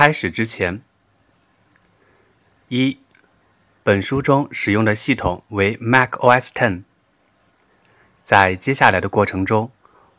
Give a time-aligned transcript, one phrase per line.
[0.00, 0.80] 开始之前，
[2.68, 2.98] 一，
[3.82, 6.84] 本书中使用的系统为 Mac OS Ten。
[8.24, 9.70] 在接下来的过程中，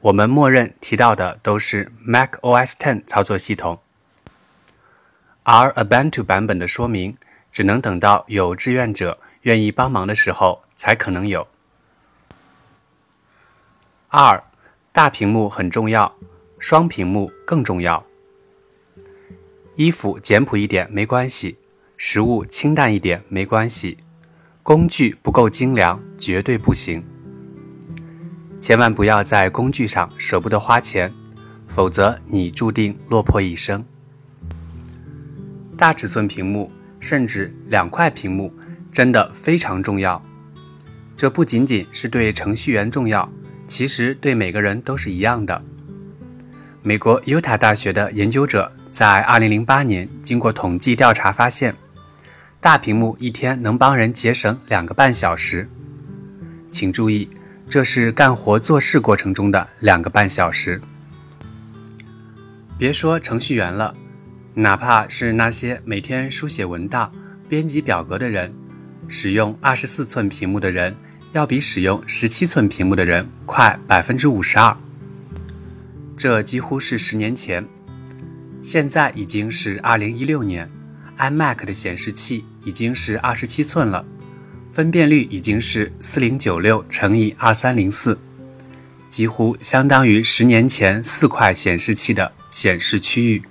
[0.02, 3.80] 我们默认提到的都是 Mac OS Ten 操作系统，
[5.42, 7.18] 而 Ubuntu 版本的说明
[7.52, 11.48] 只能等到有志愿者愿意帮忙的时候才可能有。
[14.10, 14.44] 二，
[14.92, 16.16] 大屏幕很重要，
[16.60, 18.06] 双屏幕更重要。
[19.82, 21.58] 衣服简朴一点没关系，
[21.98, 23.98] 食物清淡一点没关系，
[24.62, 27.04] 工具不够精良绝对不行。
[28.60, 31.12] 千万不要在工具上舍不得花钱，
[31.66, 33.84] 否则你注定落魄一生。
[35.76, 38.54] 大尺寸屏幕，甚至两块屏幕，
[38.92, 40.22] 真的非常重要。
[41.18, 43.28] 这不仅仅是对程序员重要，
[43.66, 45.60] 其实对每个人都是一样的。
[46.84, 51.74] 美国犹他大学的研究者在2008年经过统计调查发现，
[52.60, 55.68] 大屏幕一天能帮人节省两个半小时。
[56.70, 57.28] 请注意。
[57.70, 60.82] 这是干活做事过程中的两个半小时。
[62.78, 63.96] 别说程序员了，
[64.54, 67.10] 哪怕是那些每天书写文档、
[67.48, 68.54] 编辑表格的人，
[69.08, 70.94] 使用二十四寸屏幕的人，
[71.32, 74.76] 要比使用十七寸屏幕的人快百分之五十二。
[76.18, 77.66] 这几乎是十年前，
[78.62, 80.70] 现在已经是二零一六年
[81.18, 84.06] ，iMac 的显示器已经是二十七寸了。
[84.72, 88.18] 分辨率已经是四零九六乘以二三零四，
[89.10, 93.42] 几乎相当于十年前四块显示器的显示区域。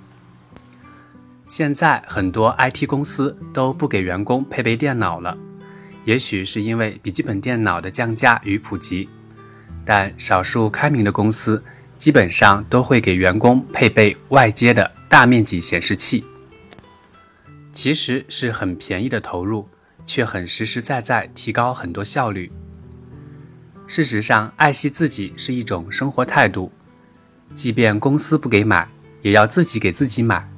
[1.45, 5.37] 现在很多 IT 公司都不给员工配备电脑了，
[6.05, 9.07] 也许是因为笔记本电脑的降价与普及，
[9.85, 11.61] 但少数开明的公司
[11.97, 16.23] 基本上都会给员工配备外接的大面积显示器，
[17.73, 19.67] 其实是很便宜的投入。
[20.07, 22.51] 却很实实在在提高很多效率。
[23.87, 26.71] 事实上，爱惜自己是一种生活态度，
[27.53, 28.89] 即便公司不给买，
[29.21, 30.49] 也要自己给自己买。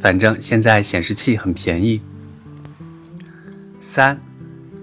[0.00, 2.02] 反正现在显示器很便宜。
[3.80, 4.20] 三，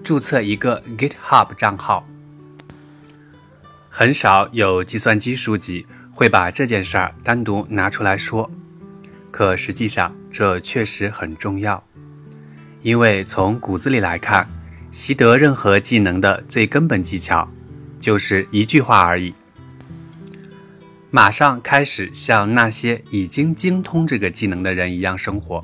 [0.02, 2.04] 注册一个 GitHub 账号。
[3.90, 8.50] 很少有计算机书籍会把这件事儿单独拿出来说，
[9.36, 11.84] 可实际上这确实很重要。
[12.80, 14.48] 因为从骨子里来看，
[14.90, 17.46] 习得任何技能的最根本技巧，
[18.00, 19.34] 就是一句话而已：
[21.10, 25.62] 马上开始像那些已经精通这个技能的人一样生活。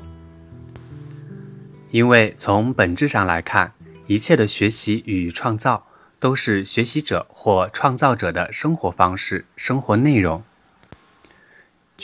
[1.89, 3.73] 因为从本质上来看，
[4.05, 5.87] 一切的学习与创造
[6.19, 10.43] 都是学习者或创造者的生活方式、生活内容。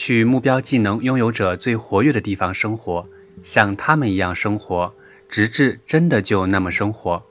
[0.02, 3.06] 去目标技能拥有者最活跃的地方生活，
[3.44, 4.94] 像他们一样生活。
[5.28, 7.22] 直至真的就那么生活，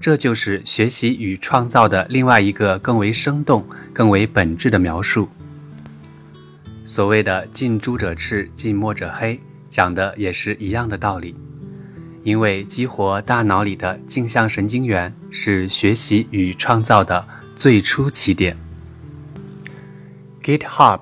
[0.00, 3.62] 这就是学习与创造的另外一个更为生动、
[3.92, 5.28] 更为本质的描述。
[6.86, 9.38] 所谓的“近朱者赤，近墨者黑”，
[9.68, 11.34] 讲的也是一样的道理。
[12.22, 18.56] 因为激活大脑里的镜像神经元是学习与创造的最初起点。
[20.42, 21.00] GitHub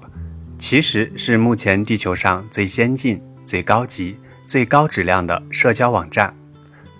[0.67, 4.17] 其实是目前地球上最先进、最高级。
[4.47, 6.35] 最高质量的社交网站，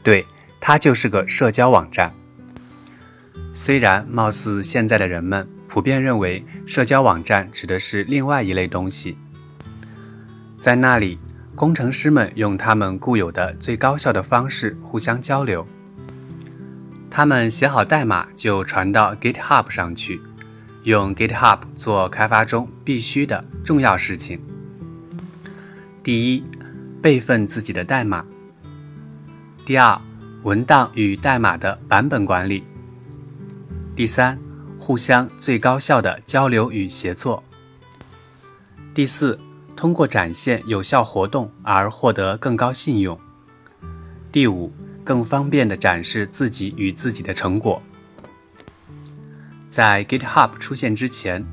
[0.03, 0.27] 对，
[0.61, 2.13] 它就是个社交网站。
[3.55, 9.17] 虽然貌似现在的人们普遍认为社交网站指的是另外一类东西，
[10.61, 11.19] 在那里，
[11.55, 15.67] 工程师们用他们固有的最高效的方式互相交流。
[17.11, 20.21] 他们写好代码就传到 GitHub 上去，
[20.85, 24.41] 用 GitHub 做开发中必须的重要事情。
[26.03, 26.45] 第一。
[27.05, 28.25] 备份自己的代码。
[29.67, 30.01] 第二，
[30.43, 32.65] 文档与代码的版本管理。
[33.95, 34.39] 第三，
[34.79, 37.45] 互相最高效的交流与协作。
[38.95, 39.39] 第四，
[39.77, 43.21] 通过展现有效活动而获得更高信用。
[44.33, 44.73] 第五，
[45.05, 47.83] 更方便的展示自己与自己的成果。
[49.75, 51.45] 在 GitHub 出现之前，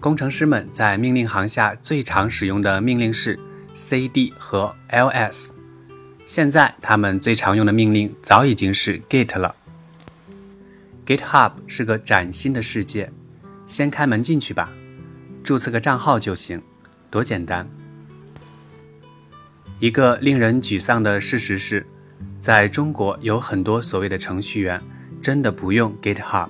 [0.00, 3.38] 工程师们在命令行下最常使用的命令是。
[3.72, 5.50] cd 和 ls，
[6.26, 9.54] 现在他们最常用的命令早已经是 git 了。
[11.06, 13.12] GitHub 是个崭新的世界，
[13.66, 14.72] 先开门进去吧，
[15.44, 16.60] 注册个账号就行，
[17.08, 17.68] 多简单。
[19.78, 21.86] 一个令人沮丧的事实是，
[22.40, 24.82] 在中国有很多所谓的程序员
[25.22, 26.48] 真的不用 GitHub，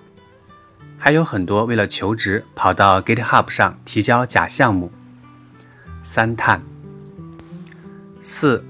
[1.03, 4.93] 还有很多为了求职跑到 GitHub 上提交假项目。
[6.03, 6.63] 三探。
[8.21, 8.63] 四，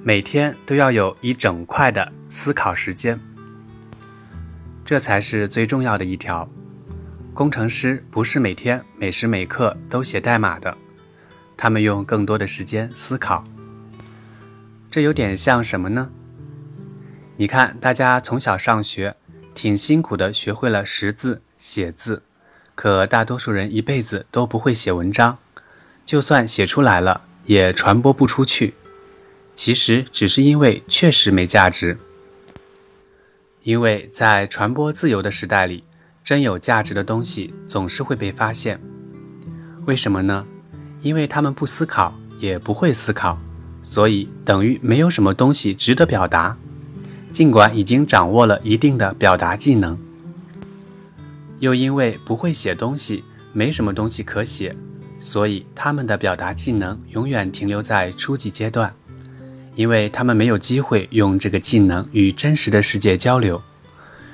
[0.00, 3.18] 每天都要有一整块的思考时间，
[4.84, 6.48] 这才是最重要的一条。
[7.34, 10.76] 工程师不是每天每时每刻都写代码的，
[11.56, 13.42] 他们用更多的时间思考。
[14.88, 16.10] 这有点像什么呢？
[17.38, 19.16] 你看，大家从小上学，
[19.52, 22.24] 挺辛苦的，学会了识字、写字，
[22.74, 25.38] 可大多数人一辈子都不会写文章，
[26.04, 28.74] 就算写出来了，也传播不出去。
[29.54, 31.96] 其实只是因为确实没价值，
[33.62, 35.84] 因为在传播自由的时代里，
[36.24, 38.80] 真有价值的东西总是会被发现。
[39.86, 40.44] 为什么呢？
[41.00, 43.38] 因为他们不思考，也不会思考，
[43.84, 46.58] 所以等于没有什么东西值得表达。
[47.30, 49.96] 尽管已经掌握了一定的表达技能，
[51.62, 53.22] 又因为不会写东西，
[53.52, 54.74] 没什么东西可写，
[55.20, 58.92] 所以他们的表达技能永远停留在初级阶段。
[59.76, 63.62] 因为他们没有机会用这个技能与真实的世界交流，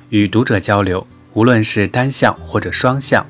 [0.08, 3.26] 与读者交流，无论是单向或者双向，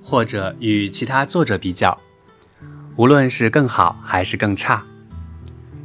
[0.00, 2.00] 或者与其他作者比较，
[2.94, 4.84] 无论是更好还是更差，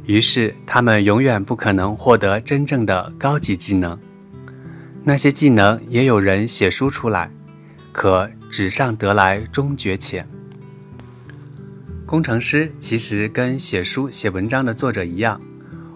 [0.06, 3.98] 于是他们永远不可能获得真正的高级技能。
[5.04, 7.28] 那些技能也有人写书出来，
[7.90, 10.26] 可纸上得来终觉浅。
[12.06, 15.40] 工程师其实跟写书写文章的作者一样，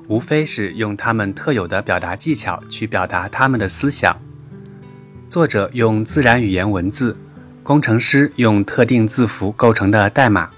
[0.08, 4.16] 无非是用他们特有的表达技巧去表达他们的思想。
[5.28, 7.16] 作者用自然语言文字，
[7.62, 10.50] 工程师用特定字符构成的代码。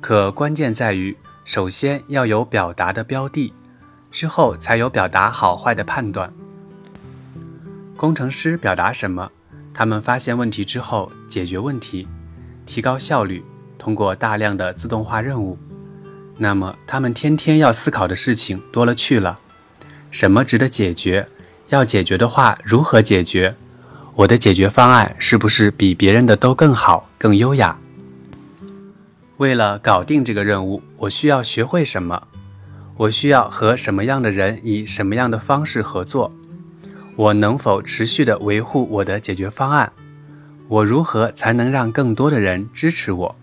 [0.00, 3.52] 可关键在于，首先要有表达的标的，
[4.10, 6.32] 之后才有表达好坏的判断。
[8.00, 9.30] 工程师表达什么？
[9.74, 12.08] 他们发现问题之后解决问题，
[12.64, 13.44] 提高效率。
[13.76, 15.58] 通过大量的自动化任务，
[16.38, 19.38] 那么他们天天要思考的事情多了去了。
[20.10, 21.28] 什么值得解决？
[21.68, 23.54] 要解决的话，如何解决？
[24.14, 27.78] 我的解决方案是不是比别人的都更好、更优雅？
[29.36, 32.28] 为了搞定这个任务，我需要学会什么？
[32.96, 36.32] 我需要和什么样的人以什么样的方式合作？
[37.16, 39.92] 我能否持续的维护我的解决方案？
[40.68, 43.36] 我如何才能让更多的人支持我？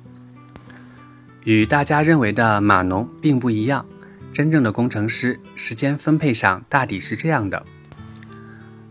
[1.44, 3.86] 与大家认为的码农并不一样，
[4.34, 7.64] 真正的工程师时间分配上大抵是这样的：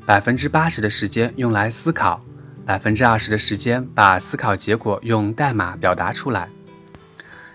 [0.04, 2.22] 百分之八十的时间用来思考，
[2.64, 6.48] 百分之二十的时间把思考结果用代码表达出来。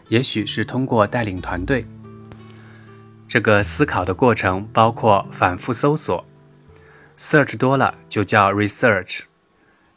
[0.10, 1.86] 也许是通过带领团队。
[3.28, 6.26] 这个思考的过程包括反复搜索
[7.22, 9.20] ，search 多了就叫 research，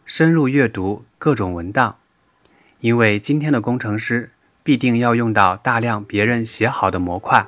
[0.05, 1.97] 深入阅读各种文档，
[2.81, 4.31] 因为今天的工程师。
[4.65, 7.47] 必定要用到大量别人写好的模块，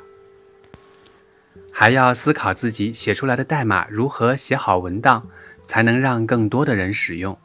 [1.72, 5.26] 还要思考自己写出来的代码如何写好文档，
[5.64, 7.38] 才能让更多的人使用。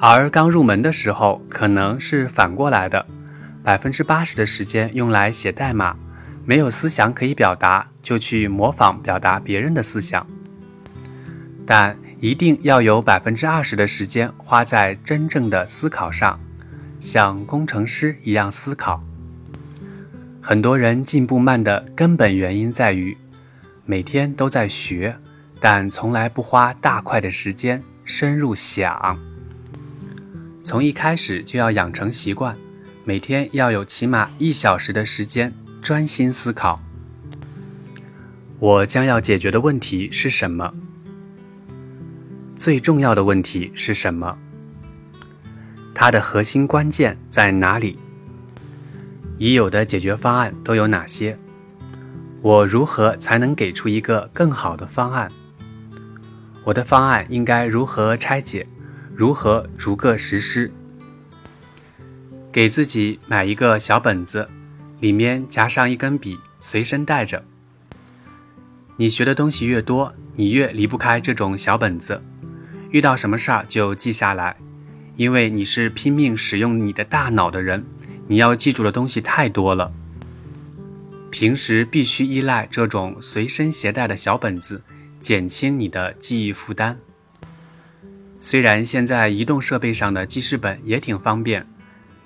[0.00, 3.06] 而刚入门的时候，可能是反过来的，
[3.62, 5.96] 百分之八十的时间用来写代码，
[6.44, 10.26] 没有思想可以表达，就去模仿表达别人的思想。
[11.72, 16.40] 但一定要有百分之二十的时间花在真正的思考上。
[16.98, 19.00] 像工程师一样思考。
[20.40, 23.16] 很多人进步慢的根本原因在于，
[23.86, 25.16] 每天都在学，
[25.60, 29.16] 但从来不花大块的时间深入想。
[30.64, 32.56] 从一开始就要养成习惯，
[33.04, 36.82] 每天要有起码一小时的时间专心思考。
[38.58, 40.74] 我将要解决的问题是什么？
[42.60, 44.36] 最重要的问题是什么？
[45.94, 47.98] 它的核心关键在哪里？
[49.38, 51.38] 已有的解决方案都有哪些？
[52.42, 55.32] 我如何才能给出一个更好的方案？
[56.62, 58.66] 我的方案应该如何拆解？
[59.16, 60.70] 如何逐个实施？
[62.52, 64.46] 给自己买一个小本子，
[65.00, 67.42] 里面夹上一根笔，随身带着。
[68.98, 72.20] 你学的东西越多，你越离不开这种小本子。
[72.90, 74.56] 遇到什么事儿就记下来。
[75.16, 77.84] 因为你是拼命使用你的大脑的人，
[78.26, 79.92] 你要记住的东西太多了。
[81.30, 84.82] 平时必须依赖这种随身携带的小本子，
[85.18, 86.98] 减轻你的记忆负担。
[88.40, 91.66] 虽然现在移动设备上的记事本也挺方便，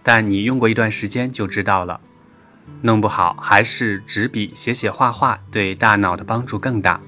[0.04, 2.00] 但你用过一段时间就知道了，
[2.82, 7.00] 弄不好还是纸笔写写画画对大脑的帮助更大。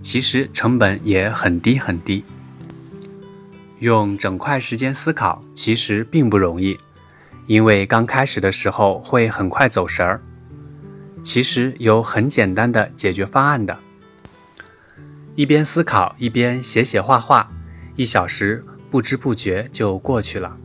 [0.00, 2.24] 其实成本也很低很低。
[3.80, 6.78] 用整块时间思考其实并不容易，
[7.46, 10.20] 因为刚开始的时候会很快走神儿。
[11.22, 13.78] 其实有很简单的解决方案的，
[15.34, 17.50] 一边思考一边写写画画，
[17.96, 20.56] 一小时不知不觉就过去了。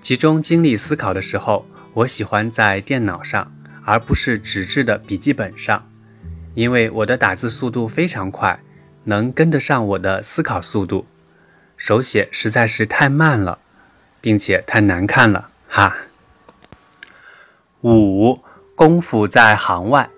[0.00, 3.52] 集中精力思考的时候，我喜欢在电脑上，
[3.84, 5.86] 而不是纸质的笔记本上，
[6.54, 8.58] 因为我的打字速度非常快，
[9.04, 11.04] 能跟得上我的思考速度。
[11.78, 13.58] 手写实在是太慢了，
[14.20, 15.96] 并且太难看了，哈。
[17.80, 18.38] 五。
[18.74, 20.08] 功夫在行外，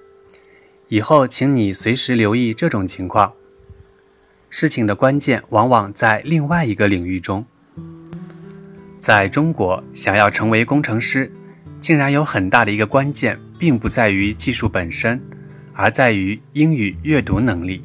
[0.88, 3.32] 以后请你随时留意这种情况。
[4.50, 7.46] 事情的关键往往在另外一个领域中。
[8.98, 11.32] 在中国，想要成为工程师，
[11.80, 15.18] 竟然有很大的一个关键，并不在于技术本身，
[15.72, 17.80] 而在于英语阅读能力。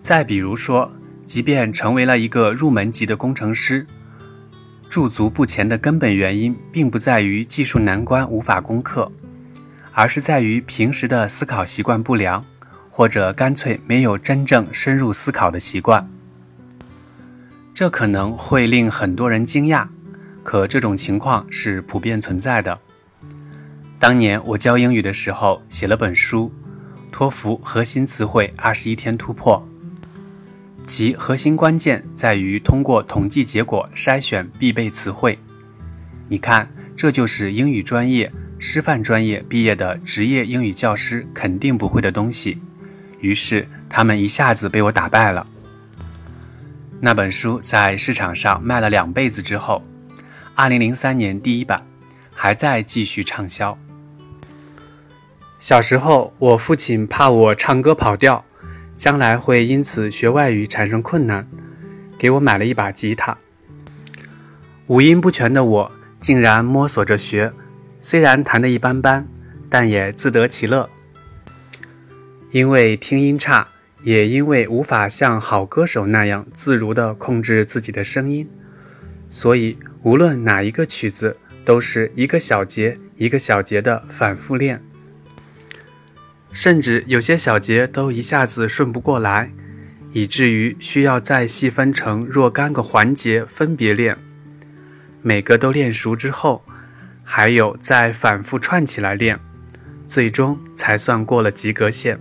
[0.00, 0.90] 再比如说，
[1.26, 3.86] 即便成为了一个入门级的工程师。
[4.90, 9.10] 驻足不前的根本原因，并不在于技术难关无法攻克，
[9.92, 12.44] 而是在于平时的思考习惯不良，
[12.90, 16.06] 或者干脆没有真正深入思考的习惯。
[17.72, 19.88] 这可能会令很多人惊讶，
[20.42, 22.78] 可这种情况是普遍存在的。
[23.98, 26.52] 当年我教英语的时候，写了本书
[27.10, 29.66] 《托福核心词汇二十一天突破》。
[30.86, 35.38] 其核心关键在于通过统计结果筛选必备词汇。
[36.28, 42.60] 你看，这就是英语专业、师范专业毕业的职业英语教师肯定不会的东西。
[43.20, 45.46] 于是他们一下子被我打败了。
[47.00, 49.82] 那本书在市场上卖了两辈子之后
[50.56, 51.86] ，2003年第一版
[52.34, 53.78] 还在继续畅销。
[55.58, 58.44] 小时候，我父亲怕我唱歌跑调。
[59.02, 61.44] 将来会因此学外语产生困难，
[62.16, 63.36] 给我买了一把吉他。
[64.86, 67.52] 五音不全的我竟然摸索着学，
[68.00, 69.26] 虽然弹得一般般，
[69.68, 70.88] 但也自得其乐。
[72.52, 73.66] 因为听音差，
[74.04, 78.48] 也因为无法像好歌手那样自如地控制自己的声音，
[79.28, 84.80] 所以无论哪一个曲子，都是一个小节一个小节的反复练。
[86.52, 89.50] 甚至有些小节都一下子顺不过来，
[90.12, 94.16] 以至于需要再细分成若干个环节分别练。
[95.22, 96.62] 每个都练熟之后，
[97.24, 99.40] 还有再反复串起来练，
[100.06, 102.18] 最终才算过了及格线。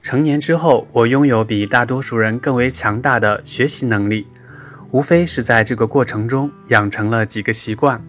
[0.00, 4.26] 成年之后，我拥有比大多数人更为强大的学习能力，
[4.90, 8.02] 无非是在这个过程中养成了几个习惯。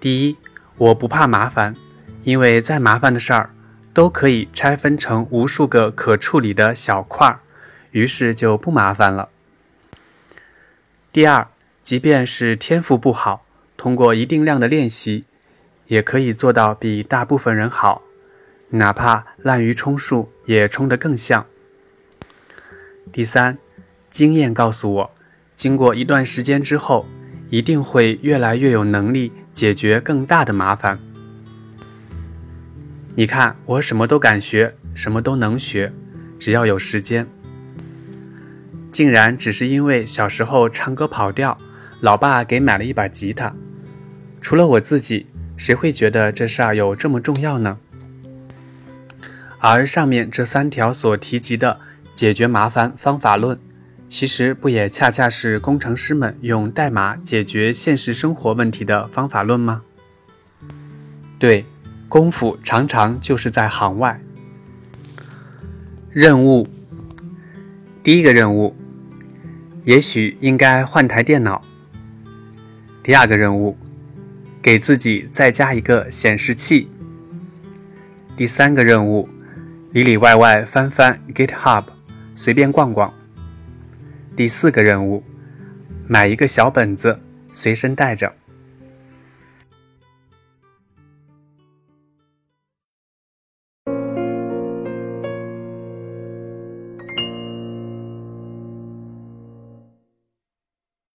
[0.00, 0.36] 第一，
[0.76, 1.74] 我不怕麻烦。
[2.24, 3.50] 因为再麻烦的事儿，
[3.92, 7.40] 都可以拆分成无数个可处理的小块儿，
[7.92, 9.28] 于是就不麻烦了。
[11.12, 11.46] 第二，
[11.82, 13.42] 即便是天赋不好，
[13.76, 15.26] 通过一定量的练习，
[15.86, 18.02] 也可以做到比大部分人好，
[18.70, 21.46] 哪怕滥竽充数，也充得更像。
[23.12, 23.58] 第三，
[24.08, 25.10] 经验告诉我，
[25.54, 27.06] 经过一段时间之后，
[27.50, 30.98] 一定会越来越有能力解决更大的麻烦。
[33.16, 35.92] 你看，我什么都敢学，什么都能学，
[36.36, 37.28] 只要有时间。
[38.90, 41.56] 竟然只是因为小时候唱歌跑调，
[42.00, 43.54] 老爸给买了一把吉他。
[44.40, 47.78] 除了我自己，谁会觉得这事儿有这么重要呢？
[49.60, 51.78] 而上面这三条所提及的
[52.14, 53.56] 解决麻烦方法论，
[54.08, 59.82] 其实不也恰恰是工程师们用代码解决现实生活问题的方法论吗？
[61.38, 61.64] 对。
[62.14, 64.20] 功夫常常就是在行外。
[66.12, 66.68] 任务，
[68.04, 68.76] 第一个任务，
[69.82, 71.60] 也许应该换台电脑。
[73.02, 73.76] 第二个任务，
[74.62, 76.86] 给自己再加一个显示器。
[78.36, 79.28] 第三个任务，
[79.90, 81.82] 里里外外翻翻 GitHub，
[82.36, 83.12] 随便逛逛。
[84.36, 85.24] 第四个任务，
[86.06, 87.18] 买一个小本子，
[87.52, 88.32] 随身带着。